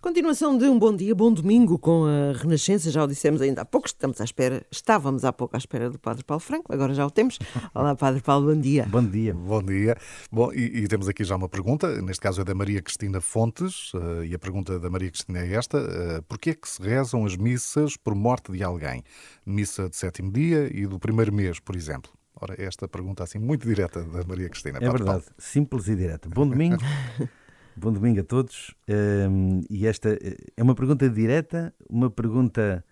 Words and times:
Continuação 0.00 0.56
de 0.56 0.64
um 0.66 0.78
bom 0.78 0.94
dia, 0.94 1.12
bom 1.12 1.32
domingo 1.32 1.76
com 1.76 2.04
a 2.06 2.32
Renascença, 2.38 2.88
já 2.88 3.02
o 3.02 3.06
dissemos 3.08 3.40
ainda 3.40 3.62
há 3.62 3.64
pouco, 3.64 3.88
estamos 3.88 4.20
à 4.20 4.24
espera, 4.24 4.64
estávamos 4.70 5.24
há 5.24 5.32
pouco 5.32 5.56
à 5.56 5.58
espera 5.58 5.90
do 5.90 5.98
Padre 5.98 6.22
Paulo 6.22 6.40
Franco, 6.40 6.72
agora 6.72 6.94
já 6.94 7.04
o 7.04 7.10
temos. 7.10 7.36
Olá, 7.74 7.96
Padre 7.96 8.20
Paulo, 8.20 8.54
bom 8.54 8.60
dia. 8.60 8.86
Bom 8.88 9.04
dia. 9.04 9.34
Bom 9.34 9.60
dia. 9.60 9.96
Bom, 10.30 10.52
e, 10.52 10.84
e 10.84 10.86
temos 10.86 11.08
aqui 11.08 11.24
já 11.24 11.34
uma 11.34 11.48
pergunta, 11.48 12.00
neste 12.00 12.20
caso 12.20 12.40
é 12.40 12.44
da 12.44 12.54
Maria 12.54 12.80
Cristina 12.80 13.20
Fontes, 13.20 13.92
uh, 13.94 14.24
e 14.24 14.32
a 14.32 14.38
pergunta 14.38 14.78
da 14.78 14.88
Maria 14.88 15.10
Cristina 15.10 15.40
é 15.40 15.54
esta: 15.54 15.78
uh, 15.78 16.22
porquê 16.28 16.50
é 16.50 16.54
que 16.54 16.68
se 16.68 16.80
rezam 16.80 17.26
as 17.26 17.36
missas 17.36 17.96
por 17.96 18.14
morte 18.14 18.52
de 18.52 18.62
alguém? 18.62 19.02
Missa 19.44 19.88
de 19.88 19.96
sétimo 19.96 20.30
dia 20.30 20.70
e 20.72 20.86
do 20.86 21.00
primeiro 21.00 21.32
mês, 21.32 21.58
por 21.58 21.74
exemplo. 21.74 22.12
Ora, 22.40 22.54
esta 22.56 22.86
pergunta 22.86 23.24
assim 23.24 23.40
muito 23.40 23.66
direta 23.66 24.00
da 24.04 24.22
Maria 24.24 24.48
Cristina. 24.48 24.78
É 24.78 24.80
Padre 24.80 24.98
verdade, 24.98 25.24
Paulo. 25.24 25.34
simples 25.38 25.88
e 25.88 25.96
direta. 25.96 26.28
Bom 26.28 26.46
domingo. 26.46 26.78
Bom 27.80 27.92
domingo 27.92 28.20
a 28.20 28.24
todos. 28.24 28.74
Um, 28.88 29.60
e 29.70 29.86
esta 29.86 30.10
eh, 30.10 30.36
é 30.56 30.62
uma 30.62 30.74
pergunta 30.74 31.08
direta, 31.08 31.72
uma 31.88 32.10
pergunta 32.10 32.84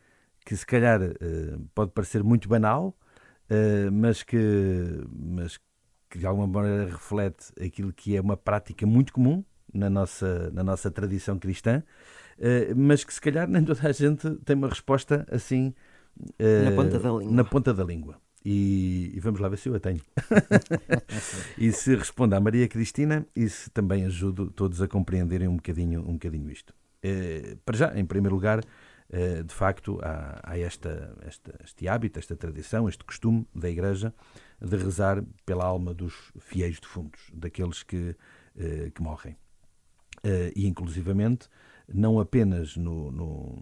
que 0.45 0.57
se 0.57 0.65
calhar 0.65 1.03
uh, 1.03 1.61
pode 1.75 1.91
parecer 1.91 2.23
muito 2.23 2.49
banal, 2.49 2.97
uh, 3.51 3.91
mas, 3.91 4.23
que, 4.23 4.39
mas 5.13 5.59
que 6.09 6.21
de 6.21 6.27
alguma 6.27 6.47
maneira 6.47 6.85
reflete 6.85 7.53
aquilo 7.61 7.93
que 7.93 8.17
é 8.17 8.21
uma 8.21 8.37
prática 8.37 8.87
muito 8.87 9.13
comum 9.13 9.45
na 9.75 9.91
nossa, 9.91 10.51
na 10.53 10.63
nossa 10.63 10.89
tradição 10.89 11.37
cristã, 11.37 11.83
uh, 12.39 12.77
mas 12.77 13.03
que 13.03 13.13
se 13.13 13.21
calhar 13.21 13.49
nem 13.49 13.65
toda 13.65 13.89
a 13.89 13.93
gente 13.93 14.37
tem 14.45 14.55
uma 14.55 14.69
resposta 14.69 15.27
assim 15.29 15.75
na 16.39 16.71
ponta 16.77 16.99
da 17.01 17.11
língua. 17.11 17.35
Na 17.35 17.45
ponta 17.45 17.75
da 17.75 17.85
língua. 17.85 18.21
E, 18.49 19.11
e, 19.13 19.19
vamos 19.19 19.41
lá 19.41 19.49
ver 19.49 19.57
se 19.57 19.69
eu 19.69 19.75
a 19.75 19.81
tenho. 19.81 20.01
e 21.59 21.73
se 21.73 21.97
respondo 21.97 22.33
à 22.37 22.39
Maria 22.39 22.69
Cristina 22.69 23.27
e 23.35 23.49
se 23.49 23.69
também 23.71 24.05
ajudo 24.05 24.53
todos 24.53 24.81
a 24.81 24.87
compreenderem 24.87 25.49
um 25.49 25.57
bocadinho, 25.57 26.09
um 26.09 26.13
bocadinho 26.13 26.49
isto. 26.49 26.73
Eh, 27.03 27.57
para 27.65 27.77
já, 27.77 27.99
em 27.99 28.07
primeiro 28.07 28.37
lugar, 28.37 28.61
eh, 29.11 29.43
de 29.43 29.53
facto, 29.53 29.99
há, 30.01 30.41
há 30.45 30.57
esta, 30.57 31.19
esta, 31.23 31.59
este 31.65 31.89
hábito, 31.89 32.21
esta 32.21 32.37
tradição, 32.37 32.89
este 32.89 33.03
costume 33.03 33.45
da 33.53 33.69
Igreja 33.69 34.15
de 34.61 34.77
rezar 34.77 35.25
pela 35.45 35.65
alma 35.65 35.93
dos 35.93 36.15
fiéis 36.39 36.79
defuntos, 36.79 37.21
daqueles 37.35 37.83
que, 37.83 38.15
eh, 38.57 38.93
que 38.95 39.03
morrem. 39.03 39.37
e, 40.55 40.69
inclusivamente, 40.69 41.49
não 41.93 42.21
apenas 42.21 42.77
no, 42.77 43.11
no, 43.11 43.59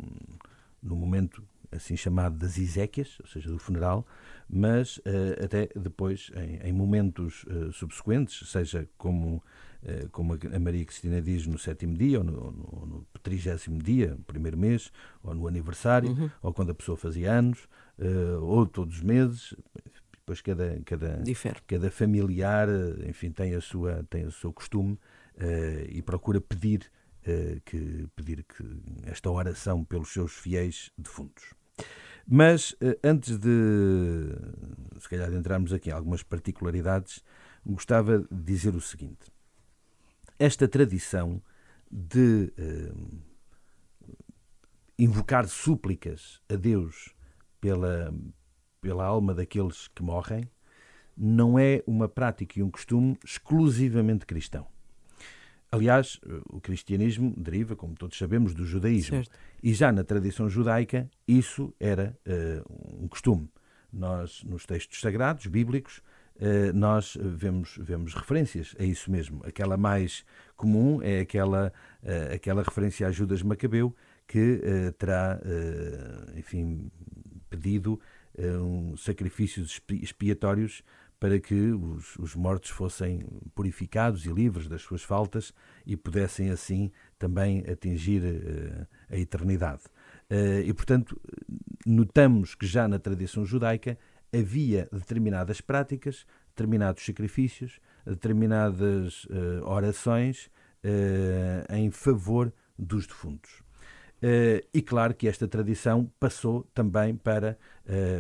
no 0.83 0.95
momento 0.95 1.43
assim 1.75 1.97
chamado 1.97 2.37
das 2.37 2.57
Iséquias, 2.57 3.19
ou 3.21 3.27
seja, 3.27 3.51
do 3.51 3.59
funeral, 3.59 4.07
mas 4.49 4.99
uh, 4.99 5.45
até 5.45 5.69
depois, 5.75 6.31
em, 6.37 6.69
em 6.69 6.73
momentos 6.73 7.45
uh, 7.45 7.73
subsequentes, 7.73 8.49
seja 8.49 8.89
como, 8.97 9.43
uh, 9.83 10.09
como 10.11 10.35
a 10.35 10.59
Maria 10.59 10.85
Cristina 10.85 11.21
diz, 11.21 11.47
no 11.47 11.59
sétimo 11.59 11.97
dia, 11.97 12.19
ou 12.19 12.25
no, 12.25 12.53
no, 12.53 12.87
no 12.87 13.07
trigésimo 13.23 13.83
dia, 13.83 14.17
primeiro 14.27 14.57
mês, 14.57 14.93
ou 15.23 15.35
no 15.35 15.49
aniversário, 15.49 16.11
uhum. 16.11 16.31
ou 16.43 16.53
quando 16.53 16.71
a 16.71 16.75
pessoa 16.75 16.97
fazia 16.97 17.33
anos, 17.33 17.69
ou 18.43 18.67
todos 18.67 18.97
os 18.97 19.03
meses, 19.03 19.55
depois 20.13 20.41
cada, 20.41 20.81
cada, 20.85 21.23
cada 21.67 21.91
familiar, 21.91 22.69
enfim, 23.07 23.31
tem, 23.31 23.55
a 23.55 23.61
sua, 23.61 24.05
tem 24.11 24.27
o 24.27 24.33
seu 24.33 24.53
costume 24.53 24.99
e 25.89 26.03
procura 26.03 26.41
pedir 26.41 26.91
que 27.65 28.07
pedir 28.17 28.43
que 28.45 28.65
esta 29.05 29.31
oração 29.31 29.85
pelos 29.85 30.13
seus 30.13 30.33
fiéis 30.33 30.91
defuntos. 30.99 31.55
Mas 32.27 32.75
eh, 32.81 32.99
antes 33.05 33.39
de, 33.39 33.49
se 34.99 35.09
calhar, 35.09 35.33
entrarmos 35.33 35.73
aqui 35.73 35.91
em 35.91 35.93
algumas 35.93 36.23
particularidades, 36.23 37.23
gostava 37.65 38.21
de 38.21 38.43
dizer 38.43 38.75
o 38.75 38.81
seguinte: 38.81 39.31
esta 40.39 40.67
tradição 40.67 41.43
de 41.91 42.53
uh, 42.59 43.23
invocar 44.99 45.47
súplicas 45.47 46.41
a 46.49 46.57
Deus 46.57 47.15
pela, 47.61 48.13
pela 48.81 49.05
alma 49.05 49.35
daqueles 49.35 49.89
que 49.89 50.03
morrem 50.03 50.51
não 51.17 51.59
é 51.59 51.83
uma 51.87 52.09
prática 52.09 52.59
e 52.59 52.63
um 52.63 52.71
costume 52.71 53.17
exclusivamente 53.25 54.27
cristão. 54.27 54.67
Aliás, 55.75 56.21
o 56.49 56.61
cristianismo 56.61 57.35
deriva, 57.37 57.75
como 57.75 57.97
todos 57.97 58.17
sabemos, 58.17 58.55
do 58.55 58.65
judaísmo. 58.65 59.17
Certo. 59.17 59.37
E 59.61 59.75
já 59.75 59.91
na 59.91 60.05
tradição 60.05 60.49
judaica, 60.49 61.11
isso 61.27 61.75
era 61.81 62.17
uh, 62.25 63.03
um 63.03 63.09
costume. 63.09 63.51
Nós, 63.93 64.45
nos 64.45 64.65
textos 64.67 65.01
sagrados, 65.01 65.47
bíblicos, 65.49 66.01
uh, 66.37 66.73
nós 66.73 67.19
vemos, 67.21 67.77
vemos 67.81 68.15
referências 68.15 68.77
a 68.79 68.85
isso 68.85 69.11
mesmo. 69.11 69.43
Aquela 69.45 69.77
mais 69.77 70.25
comum 70.57 71.03
é 71.03 71.19
aquela, 71.19 71.73
uh, 72.05 72.35
aquela 72.35 72.63
referência 72.63 73.09
a 73.09 73.11
Judas 73.11 73.43
Macabeu, 73.43 73.93
que 74.29 74.61
terá, 74.97 75.39
enfim, 76.35 76.91
pedido 77.51 78.01
um, 78.39 78.97
sacrifícios 78.97 79.81
expiatórios 80.03 80.83
para 81.25 81.41
que 81.41 81.55
os, 81.55 82.19
os, 82.19 82.35
mortos 82.35 82.69
fossem 82.69 83.27
purificados 83.55 84.27
e 84.27 84.31
livres 84.31 84.69
das 84.69 84.83
suas 84.83 85.03
faltas 85.03 85.55
e 85.87 85.97
pudessem 85.97 86.51
assim 86.51 86.93
também 87.19 87.65
atingir 87.67 88.21
uh, 88.23 88.87
a 89.09 89.17
eternidade. 89.17 89.85
Uh, 90.31 90.61
e, 90.67 90.75
portanto, 90.75 91.19
notamos 91.87 92.55
que 92.55 92.67
já 92.67 92.87
na 92.87 92.99
tradição 92.99 93.43
judaica 93.43 93.99
havia 94.39 94.87
determinadas 94.93 95.63
práticas, 95.63 96.27
determinados 96.49 97.03
sacrifícios, 97.03 97.81
determinadas 98.05 99.25
uh, 99.25 99.65
orações 99.65 100.51
em 101.71 101.91
favor 101.91 102.53
dos 102.79 103.07
defuntos. 103.07 103.64
E 104.73 104.81
claro 104.83 105.15
que 105.15 105.29
esta 105.29 105.47
tradição 105.47 106.11
passou 106.19 106.65
também 106.73 107.15
para 107.15 107.59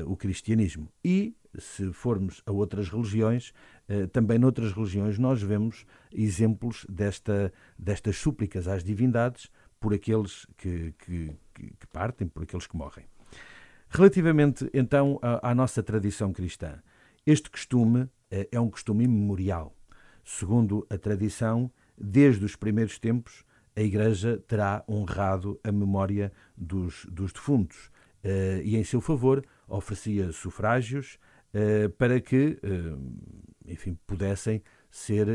o 0.06 0.16
cristianismo. 0.16 0.92
E 1.04 1.34
se 1.58 1.92
formos 1.92 2.42
a 2.46 2.52
outras 2.52 2.88
religiões, 2.88 3.52
eh, 3.88 4.06
também 4.06 4.38
noutras 4.38 4.72
religiões 4.72 5.18
nós 5.18 5.42
vemos 5.42 5.86
exemplos 6.12 6.86
desta, 6.88 7.52
destas 7.78 8.16
súplicas 8.16 8.68
às 8.68 8.82
divindades 8.82 9.50
por 9.78 9.92
aqueles 9.92 10.46
que, 10.56 10.94
que, 10.98 11.36
que 11.54 11.86
partem, 11.92 12.26
por 12.26 12.42
aqueles 12.42 12.66
que 12.66 12.76
morrem. 12.76 13.04
Relativamente 13.88 14.68
então 14.72 15.18
à, 15.22 15.50
à 15.50 15.54
nossa 15.54 15.82
tradição 15.82 16.32
cristã, 16.32 16.82
este 17.26 17.50
costume 17.50 18.08
eh, 18.30 18.48
é 18.50 18.60
um 18.60 18.70
costume 18.70 19.04
imemorial. 19.04 19.74
Segundo 20.24 20.86
a 20.88 20.96
tradição, 20.96 21.70
desde 21.96 22.44
os 22.44 22.56
primeiros 22.56 22.98
tempos, 22.98 23.44
a 23.76 23.80
Igreja 23.80 24.42
terá 24.46 24.84
honrado 24.88 25.58
a 25.64 25.72
memória 25.72 26.32
dos, 26.56 27.06
dos 27.10 27.32
defuntos 27.32 27.90
eh, 28.24 28.62
e, 28.64 28.76
em 28.76 28.82
seu 28.82 29.00
favor, 29.00 29.44
oferecia 29.68 30.32
sufrágios, 30.32 31.18
eh, 31.52 31.88
para 31.88 32.18
que, 32.20 32.58
eh, 32.62 33.72
enfim, 33.72 33.98
pudessem 34.06 34.62
ser 34.90 35.26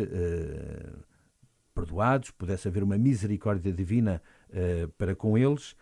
perdoados, 1.75 2.31
pudesse 2.31 2.67
haver 2.67 2.81
uma 2.81 2.97
misericórdia 2.97 3.73
divina 3.73 4.21
para 4.97 5.13
com 5.15 5.37
eles 5.37 5.75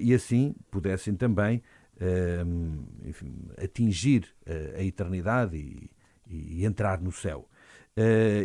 e 0.00 0.12
assim 0.12 0.54
pudessem 0.68 1.14
também 1.14 1.62
enfim, 3.04 3.32
atingir 3.56 4.26
a 4.76 4.82
eternidade 4.82 5.56
e, 5.56 5.90
e, 6.26 6.64
entrar 6.64 7.00
no 7.00 7.12
céu. 7.12 7.48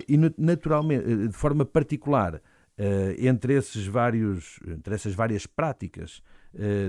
e 0.08 0.18
naturalmente, 0.38 1.28
de 1.30 1.34
forma 1.34 1.66
particular, 1.66 2.40
entre, 3.18 3.54
esses 3.54 3.86
vários, 3.86 4.60
entre 4.66 4.96
essas 4.96 5.14
várias 5.14 5.46
práticas 5.46 6.22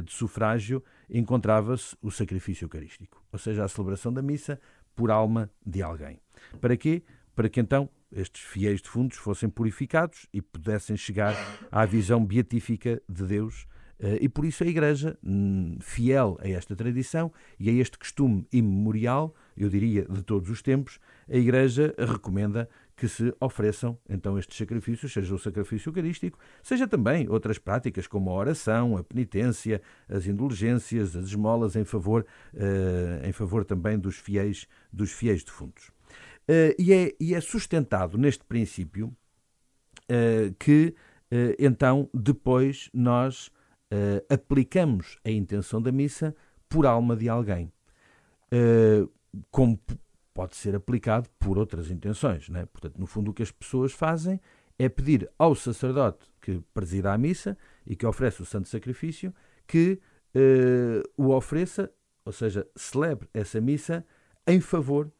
de 0.04 0.12
sufrágio, 0.12 0.82
encontrava-se 1.08 1.96
o 2.00 2.10
sacrifício 2.10 2.64
eucarístico, 2.64 3.22
ou 3.32 3.38
seja, 3.38 3.64
a 3.64 3.68
celebração 3.68 4.12
da 4.12 4.22
missa 4.22 4.60
por 4.94 5.10
alma 5.10 5.50
de 5.64 5.82
alguém. 5.82 6.20
Para 6.60 6.76
quê? 6.76 7.02
Para 7.34 7.48
que 7.48 7.60
então 7.60 7.88
estes 8.12 8.42
fiéis 8.42 8.82
defuntos 8.82 9.18
fossem 9.18 9.48
purificados 9.48 10.26
e 10.32 10.42
pudessem 10.42 10.96
chegar 10.96 11.34
à 11.70 11.84
visão 11.86 12.24
beatífica 12.24 13.00
de 13.08 13.24
Deus. 13.24 13.66
Eh, 13.98 14.18
e 14.22 14.28
por 14.28 14.44
isso 14.44 14.64
a 14.64 14.66
Igreja, 14.66 15.16
hum, 15.22 15.78
fiel 15.80 16.36
a 16.40 16.48
esta 16.48 16.74
tradição 16.74 17.32
e 17.58 17.68
a 17.68 17.72
este 17.72 17.98
costume 17.98 18.46
imemorial, 18.52 19.34
eu 19.56 19.68
diria 19.68 20.06
de 20.06 20.22
todos 20.22 20.50
os 20.50 20.60
tempos, 20.62 20.98
a 21.28 21.36
Igreja 21.36 21.94
recomenda 21.98 22.68
que 23.00 23.08
se 23.08 23.34
ofereçam 23.40 23.98
então 24.06 24.38
estes 24.38 24.58
sacrifícios, 24.58 25.10
seja 25.10 25.34
o 25.34 25.38
sacrifício 25.38 25.88
eucarístico, 25.88 26.38
seja 26.62 26.86
também 26.86 27.26
outras 27.30 27.56
práticas 27.56 28.06
como 28.06 28.28
a 28.28 28.34
oração, 28.34 28.94
a 28.94 29.02
penitência, 29.02 29.80
as 30.06 30.26
indulgências, 30.26 31.16
as 31.16 31.28
esmolas 31.28 31.76
em 31.76 31.84
favor, 31.86 32.26
uh, 32.52 33.26
em 33.26 33.32
favor 33.32 33.64
também 33.64 33.98
dos 33.98 34.16
fiéis, 34.16 34.66
dos 34.92 35.12
fiéis 35.12 35.42
defuntos. 35.42 35.88
Uh, 36.46 36.76
e, 36.78 36.92
é, 36.92 37.14
e 37.18 37.34
é 37.34 37.40
sustentado 37.40 38.18
neste 38.18 38.44
princípio 38.44 39.06
uh, 39.06 40.54
que 40.58 40.94
então 41.60 42.10
depois 42.12 42.90
nós 42.92 43.52
aplicamos 44.28 45.16
a 45.24 45.30
intenção 45.30 45.80
da 45.80 45.92
missa 45.92 46.34
por 46.68 46.84
alma 46.84 47.14
de 47.14 47.28
alguém. 47.28 47.72
como 49.52 49.78
pode 50.40 50.56
ser 50.56 50.74
aplicado 50.74 51.28
por 51.38 51.58
outras 51.58 51.90
intenções. 51.90 52.48
Né? 52.48 52.64
Portanto, 52.64 52.98
no 52.98 53.04
fundo, 53.04 53.30
o 53.30 53.34
que 53.34 53.42
as 53.42 53.52
pessoas 53.52 53.92
fazem 53.92 54.40
é 54.78 54.88
pedir 54.88 55.30
ao 55.38 55.54
sacerdote 55.54 56.24
que 56.40 56.62
presida 56.72 57.12
a 57.12 57.18
missa 57.18 57.58
e 57.86 57.94
que 57.94 58.06
oferece 58.06 58.40
o 58.40 58.46
santo 58.46 58.66
sacrifício 58.66 59.34
que 59.66 60.00
uh, 60.34 61.22
o 61.22 61.34
ofereça, 61.34 61.92
ou 62.24 62.32
seja, 62.32 62.66
celebre 62.74 63.28
essa 63.34 63.60
missa 63.60 64.02
em 64.46 64.62
favor 64.62 65.12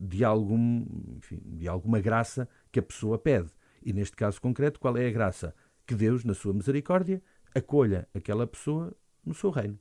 de, 0.00 0.24
algum, 0.24 0.84
enfim, 1.18 1.40
de 1.44 1.68
alguma 1.68 2.00
graça 2.00 2.48
que 2.72 2.80
a 2.80 2.82
pessoa 2.82 3.16
pede. 3.16 3.50
E 3.80 3.92
neste 3.92 4.16
caso 4.16 4.40
concreto, 4.40 4.80
qual 4.80 4.96
é 4.96 5.06
a 5.06 5.12
graça? 5.12 5.54
Que 5.86 5.94
Deus, 5.94 6.24
na 6.24 6.34
sua 6.34 6.52
misericórdia, 6.52 7.22
acolha 7.54 8.08
aquela 8.12 8.44
pessoa 8.44 8.92
no 9.24 9.34
seu 9.34 9.50
reino, 9.50 9.78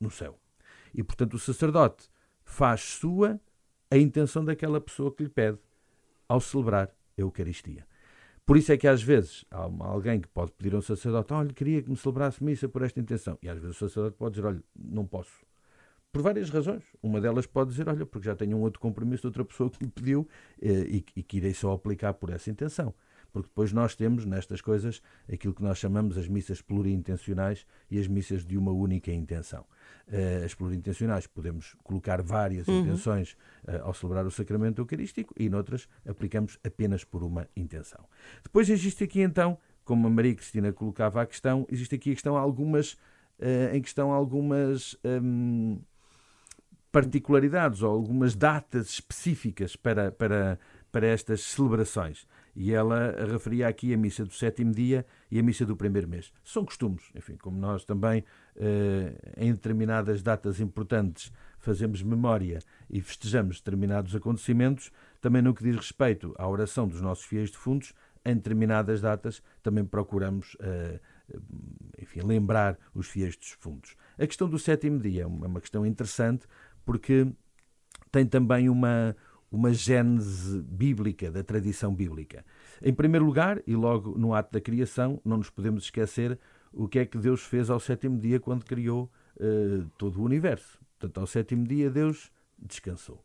no 0.00 0.08
céu. 0.08 0.38
E 0.94 1.02
portanto 1.02 1.34
o 1.34 1.38
sacerdote 1.40 2.08
faz 2.44 2.80
sua 2.80 3.40
a 3.90 3.96
intenção 3.96 4.44
daquela 4.44 4.80
pessoa 4.80 5.12
que 5.12 5.22
lhe 5.22 5.28
pede 5.28 5.58
ao 6.28 6.40
celebrar 6.40 6.88
a 6.88 7.20
Eucaristia. 7.20 7.86
Por 8.44 8.56
isso 8.56 8.70
é 8.70 8.76
que 8.76 8.86
às 8.86 9.02
vezes 9.02 9.44
há 9.50 9.68
alguém 9.80 10.20
que 10.20 10.28
pode 10.28 10.52
pedir 10.52 10.74
a 10.74 10.78
um 10.78 10.82
sacerdote: 10.82 11.32
Olha, 11.32 11.52
queria 11.52 11.82
que 11.82 11.90
me 11.90 11.96
celebrasse 11.96 12.42
missa 12.42 12.68
por 12.68 12.82
esta 12.82 13.00
intenção. 13.00 13.36
E 13.42 13.48
às 13.48 13.58
vezes 13.58 13.76
o 13.76 13.88
sacerdote 13.88 14.16
pode 14.16 14.36
dizer: 14.36 14.46
Olha, 14.46 14.62
não 14.74 15.04
posso. 15.04 15.44
Por 16.12 16.22
várias 16.22 16.48
razões. 16.48 16.84
Uma 17.02 17.20
delas 17.20 17.46
pode 17.46 17.70
dizer: 17.70 17.88
Olha, 17.88 18.06
porque 18.06 18.26
já 18.26 18.36
tenho 18.36 18.56
um 18.56 18.60
outro 18.60 18.80
compromisso 18.80 19.22
de 19.22 19.26
outra 19.26 19.44
pessoa 19.44 19.68
que 19.68 19.84
me 19.84 19.90
pediu 19.90 20.28
eh, 20.62 20.86
e, 20.88 21.04
e 21.16 21.22
que 21.24 21.38
irei 21.38 21.54
só 21.54 21.72
aplicar 21.72 22.14
por 22.14 22.30
essa 22.30 22.48
intenção 22.48 22.94
porque 23.36 23.50
depois 23.50 23.70
nós 23.70 23.94
temos 23.94 24.24
nestas 24.24 24.62
coisas 24.62 25.02
aquilo 25.30 25.52
que 25.52 25.62
nós 25.62 25.76
chamamos 25.76 26.16
as 26.16 26.26
missas 26.26 26.62
plurintencionais 26.62 27.66
e 27.90 27.98
as 27.98 28.08
missas 28.08 28.46
de 28.46 28.56
uma 28.56 28.72
única 28.72 29.12
intenção. 29.12 29.66
Uh, 30.08 30.44
as 30.44 30.54
plurintencionais 30.54 31.26
podemos 31.26 31.74
colocar 31.82 32.22
várias 32.22 32.68
uhum. 32.68 32.80
intenções 32.80 33.36
uh, 33.66 33.82
ao 33.82 33.92
celebrar 33.92 34.24
o 34.24 34.30
sacramento 34.30 34.80
eucarístico 34.80 35.34
e 35.36 35.48
noutras 35.48 35.88
aplicamos 36.08 36.58
apenas 36.64 37.02
por 37.02 37.24
uma 37.24 37.48
intenção. 37.56 38.04
Depois 38.42 38.70
existe 38.70 39.02
aqui 39.02 39.20
então, 39.20 39.58
como 39.84 40.06
a 40.06 40.10
Maria 40.10 40.34
Cristina 40.34 40.72
colocava 40.72 41.22
a 41.22 41.26
questão, 41.26 41.66
existe 41.68 41.96
aqui 41.96 42.12
a 42.12 42.14
questão 42.14 42.36
algumas 42.36 42.92
uh, 43.40 43.74
em 43.74 43.82
questão 43.82 44.12
algumas 44.12 44.96
um, 45.04 45.80
particularidades 46.96 47.82
ou 47.82 47.92
algumas 47.92 48.34
datas 48.34 48.88
específicas 48.88 49.76
para, 49.76 50.10
para, 50.10 50.58
para 50.96 51.08
estas 51.08 51.42
celebrações. 51.42 52.26
E 52.54 52.72
ela 52.72 53.14
referia 53.30 53.68
aqui 53.68 53.92
a 53.92 53.98
missa 53.98 54.24
do 54.24 54.32
sétimo 54.32 54.72
dia 54.72 55.04
e 55.30 55.38
a 55.38 55.42
missa 55.42 55.66
do 55.66 55.76
primeiro 55.76 56.08
mês. 56.08 56.32
São 56.42 56.64
costumes, 56.64 57.02
enfim, 57.14 57.36
como 57.36 57.58
nós 57.58 57.84
também, 57.84 58.24
eh, 58.56 59.12
em 59.36 59.52
determinadas 59.52 60.22
datas 60.22 60.58
importantes, 60.58 61.30
fazemos 61.58 62.02
memória 62.02 62.60
e 62.88 63.02
festejamos 63.02 63.58
determinados 63.58 64.16
acontecimentos, 64.16 64.90
também 65.20 65.42
no 65.42 65.52
que 65.52 65.62
diz 65.62 65.76
respeito 65.76 66.34
à 66.38 66.48
oração 66.48 66.88
dos 66.88 67.02
nossos 67.02 67.26
fiéis 67.26 67.50
defuntos, 67.50 67.92
em 68.24 68.34
determinadas 68.34 69.02
datas 69.02 69.42
também 69.62 69.84
procuramos 69.84 70.56
eh, 70.60 70.98
enfim, 71.98 72.20
lembrar 72.22 72.78
os 72.94 73.06
fiéis 73.06 73.36
defuntos. 73.36 73.94
A 74.18 74.26
questão 74.26 74.48
do 74.48 74.58
sétimo 74.58 74.98
dia 74.98 75.24
é 75.24 75.26
uma 75.26 75.60
questão 75.60 75.84
interessante 75.84 76.46
porque 76.86 77.30
tem 78.10 78.24
também 78.24 78.70
uma, 78.70 79.14
uma 79.50 79.72
gênese 79.72 80.60
bíblica, 80.62 81.30
da 81.30 81.42
tradição 81.42 81.94
bíblica. 81.94 82.44
Em 82.82 82.92
primeiro 82.92 83.24
lugar, 83.24 83.62
e 83.66 83.74
logo 83.74 84.18
no 84.18 84.34
ato 84.34 84.52
da 84.52 84.60
criação, 84.60 85.20
não 85.24 85.38
nos 85.38 85.50
podemos 85.50 85.84
esquecer 85.84 86.38
o 86.72 86.88
que 86.88 86.98
é 86.98 87.06
que 87.06 87.16
Deus 87.16 87.42
fez 87.42 87.70
ao 87.70 87.80
sétimo 87.80 88.18
dia 88.18 88.38
quando 88.38 88.64
criou 88.64 89.10
uh, 89.36 89.88
todo 89.96 90.20
o 90.20 90.24
universo. 90.24 90.78
Portanto, 90.98 91.20
ao 91.20 91.26
sétimo 91.26 91.66
dia 91.66 91.90
Deus 91.90 92.30
descansou. 92.58 93.24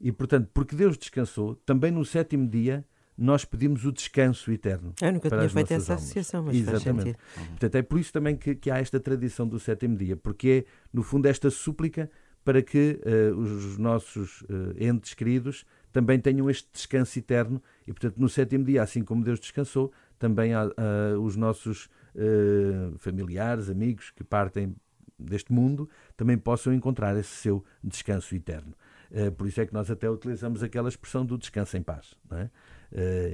E, 0.00 0.12
portanto, 0.12 0.48
porque 0.54 0.76
Deus 0.76 0.96
descansou, 0.96 1.56
também 1.56 1.90
no 1.90 2.04
sétimo 2.04 2.48
dia 2.48 2.84
nós 3.16 3.44
pedimos 3.44 3.84
o 3.84 3.90
descanso 3.90 4.52
eterno. 4.52 4.94
Eu 5.02 5.12
nunca 5.12 5.28
tinha 5.28 5.48
feito 5.48 5.72
essa 5.72 5.92
almas. 5.92 6.04
associação, 6.04 6.44
mas 6.44 6.56
Exatamente. 6.56 7.18
Portanto, 7.48 7.74
é 7.74 7.82
por 7.82 7.98
isso 7.98 8.12
também 8.12 8.36
que, 8.36 8.54
que 8.54 8.70
há 8.70 8.78
esta 8.78 9.00
tradição 9.00 9.46
do 9.46 9.58
sétimo 9.58 9.96
dia, 9.96 10.16
porque 10.16 10.64
é, 10.64 10.70
no 10.92 11.02
fundo, 11.02 11.26
esta 11.26 11.50
súplica 11.50 12.08
para 12.44 12.62
que 12.62 13.00
uh, 13.04 13.36
os 13.36 13.78
nossos 13.78 14.42
uh, 14.42 14.74
entes 14.78 15.14
queridos 15.14 15.64
também 15.92 16.18
tenham 16.18 16.48
este 16.48 16.68
descanso 16.72 17.18
eterno 17.18 17.62
e, 17.86 17.92
portanto, 17.92 18.16
no 18.18 18.28
sétimo 18.28 18.64
dia, 18.64 18.82
assim 18.82 19.02
como 19.02 19.24
Deus 19.24 19.40
descansou, 19.40 19.92
também 20.18 20.52
há, 20.52 20.64
os 21.20 21.36
nossos 21.36 21.88
familiares, 22.98 23.70
amigos 23.70 24.10
que 24.10 24.24
partem 24.24 24.74
deste 25.16 25.52
mundo 25.52 25.88
também 26.16 26.36
possam 26.36 26.74
encontrar 26.74 27.16
esse 27.16 27.30
seu 27.30 27.64
descanso 27.82 28.34
eterno. 28.34 28.74
por 29.36 29.46
isso 29.46 29.60
é 29.60 29.66
que 29.66 29.72
nós 29.72 29.88
até 29.90 30.10
utilizamos 30.10 30.62
aquela 30.62 30.88
expressão 30.88 31.24
do 31.24 31.38
descanso 31.38 31.76
em 31.76 31.82
paz. 31.82 32.16
É? 32.32 32.50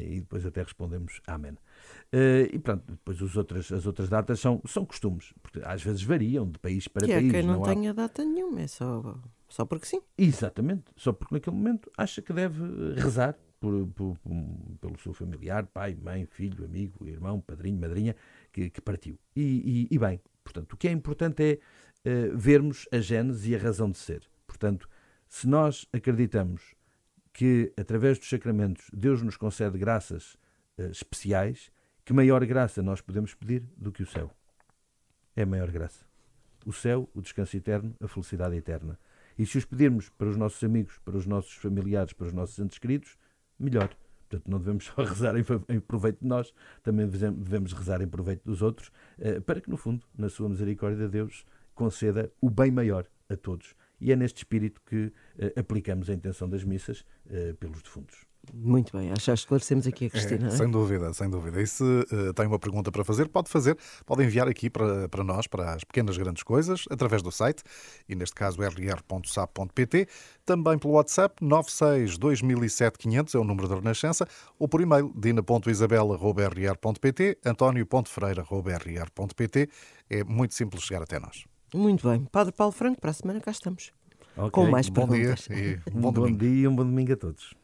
e 0.07 0.21
depois 0.21 0.45
até 0.45 0.63
respondemos 0.63 1.21
Amém. 1.27 1.57
Uh, 2.13 2.49
e 2.53 2.59
pronto, 2.59 2.85
depois 2.91 3.21
os 3.21 3.37
outras, 3.37 3.73
as 3.73 3.87
outras 3.87 4.09
datas 4.09 4.39
são, 4.39 4.63
são 4.67 4.85
costumes, 4.85 5.33
porque 5.43 5.61
às 5.65 5.83
vezes 5.83 6.03
variam 6.03 6.49
de 6.49 6.59
país 6.59 6.87
para 6.87 7.07
que 7.07 7.13
país. 7.13 7.29
É 7.29 7.33
quem 7.33 7.43
não, 7.43 7.55
não 7.55 7.63
tenha 7.63 7.91
há... 7.91 7.95
data 7.95 8.25
nenhuma, 8.25 8.61
é 8.63 8.67
só, 8.67 9.19
só 9.49 9.65
porque 9.65 9.87
sim. 9.87 10.01
Exatamente, 10.17 10.85
só 10.97 11.13
porque 11.13 11.35
naquele 11.35 11.57
momento 11.57 11.91
acha 11.97 12.23
que 12.23 12.33
deve 12.33 12.63
rezar 12.95 13.37
por, 13.65 13.87
por, 13.89 14.19
por, 14.19 14.33
pelo 14.81 14.99
seu 14.99 15.15
familiar, 15.15 15.67
pai, 15.67 15.97
mãe, 16.01 16.27
filho, 16.27 16.65
amigo, 16.65 17.09
irmão, 17.09 17.41
padrinho, 17.41 17.81
madrinha, 17.81 18.15
que, 18.53 18.69
que 18.69 18.81
partiu. 18.81 19.19
E, 19.35 19.89
e, 19.91 19.95
e, 19.95 19.99
bem, 19.99 20.21
portanto, 20.43 20.75
o 20.75 20.77
que 20.77 20.87
é 20.87 20.93
importante 20.93 21.43
é 22.05 22.29
uh, 22.29 22.37
vermos 22.37 22.87
a 22.93 22.99
gênese 22.99 23.51
e 23.51 23.57
a 23.57 23.59
razão 23.59 23.91
de 23.91 23.97
ser. 23.97 24.23
Portanto, 24.47 24.89
se 25.27 25.49
nós 25.49 25.87
acreditamos 25.93 26.75
que 27.33 27.73
através 27.77 28.19
dos 28.19 28.29
sacramentos 28.29 28.87
Deus 28.93 29.23
nos 29.23 29.37
concede 29.37 29.79
graças 29.79 30.35
uh, 30.79 30.91
especiais, 30.91 31.73
que 32.05 32.13
maior 32.13 32.45
graça 32.45 32.83
nós 32.83 33.01
podemos 33.01 33.35
pedir 33.35 33.65
do 33.77 33.91
que 33.91 34.03
o 34.03 34.07
céu? 34.07 34.31
É 35.35 35.43
a 35.43 35.47
maior 35.47 35.71
graça. 35.71 36.05
O 36.67 36.73
céu, 36.73 37.09
o 37.15 37.23
descanso 37.23 37.57
eterno, 37.57 37.95
a 38.01 38.07
felicidade 38.07 38.55
eterna. 38.57 38.99
E 39.39 39.47
se 39.47 39.57
os 39.57 39.65
pedirmos 39.65 40.11
para 40.11 40.29
os 40.29 40.37
nossos 40.37 40.63
amigos, 40.63 40.99
para 40.99 41.17
os 41.17 41.27
nossos 41.27 41.55
familiares, 41.55 42.13
para 42.13 42.27
os 42.27 42.33
nossos 42.33 42.59
entes 42.59 42.79
queridos, 42.79 43.17
melhor. 43.59 43.89
Portanto, 44.29 44.51
não 44.51 44.59
devemos 44.59 44.85
só 44.95 45.03
rezar 45.03 45.35
em 45.37 45.81
proveito 45.81 46.21
de 46.21 46.27
nós, 46.27 46.53
também 46.83 47.09
devemos 47.09 47.73
rezar 47.73 48.01
em 48.03 48.09
proveito 48.09 48.45
dos 48.45 48.63
outros, 48.63 48.91
eh, 49.19 49.41
para 49.41 49.61
que, 49.61 49.71
no 49.71 49.77
fundo, 49.77 50.05
na 50.17 50.29
sua 50.29 50.49
misericórdia, 50.49 51.09
Deus 51.09 51.45
conceda 51.75 52.31
o 52.41 52.51
bem 52.51 52.71
maior 52.71 53.07
a 53.29 53.37
todos. 53.37 53.75
E 54.01 54.13
é 54.13 54.17
neste 54.17 54.39
espírito 54.39 54.81
que 54.85 55.13
eh, 55.39 55.55
aplicamos 55.57 56.11
a 56.11 56.15
intenção 56.15 56.49
das 56.49 56.65
missas 56.65 57.05
eh, 57.29 57.55
pelos 57.59 57.83
defuntos. 57.83 58.27
Muito 58.53 58.95
bem, 58.97 59.11
acho 59.11 59.25
que 59.25 59.33
esclarecemos 59.33 59.87
aqui 59.87 60.07
a 60.07 60.11
Cristina. 60.11 60.49
É, 60.49 60.51
sem 60.51 60.71
dúvida, 60.71 61.15
sem 61.15 61.31
dúvida. 61.31 61.61
E 61.61 61.67
se 61.67 61.83
uh, 61.83 62.33
tem 62.35 62.47
uma 62.47 62.59
pergunta 62.59 62.93
para 62.93 63.03
fazer, 63.05 63.29
pode 63.29 63.49
fazer, 63.49 63.79
pode 64.05 64.23
enviar 64.25 64.49
aqui 64.49 64.69
para, 64.69 65.09
para 65.09 65.25
nós, 65.25 65.47
para 65.47 65.73
as 65.75 65.85
pequenas 65.85 66.19
grandes 66.19 66.43
coisas, 66.43 66.85
através 66.91 67.23
do 67.23 67.31
site, 67.31 67.63
e 68.09 68.15
neste 68.15 68.35
caso 68.35 68.61
rr.sap.pt, 68.61 70.09
também 70.45 70.79
pelo 70.79 70.95
WhatsApp 70.95 71.43
962007500 71.45 73.35
é 73.35 73.39
o 73.39 73.45
número 73.45 73.69
da 73.69 73.77
Renascença, 73.77 74.27
ou 74.59 74.69
por 74.69 74.81
e-mail 74.81 75.13
dina.isabela.rr.pt, 75.17 77.39
antonio.ferreira.rr.pt. 77.45 79.69
É 80.11 80.25
muito 80.25 80.55
simples 80.55 80.83
chegar 80.83 81.03
até 81.03 81.19
nós. 81.19 81.45
Muito 81.75 82.09
bem. 82.09 82.25
Padre 82.27 82.53
Paulo 82.53 82.73
Franco, 82.73 83.01
para 83.01 83.11
a 83.11 83.15
semana 83.15 83.41
cá 83.41 83.51
estamos. 83.51 83.93
Okay. 84.37 84.51
Com 84.51 84.71
mais 84.71 84.89
bom 84.89 85.09
perguntas. 85.09 85.49
Dia 85.49 85.83
e 85.87 85.97
um 85.97 86.01
bom, 86.01 86.13
bom 86.13 86.31
dia 86.31 86.63
e 86.63 86.69
um 86.69 86.75
bom 86.75 86.85
domingo 86.85 87.13
a 87.13 87.17
todos. 87.17 87.55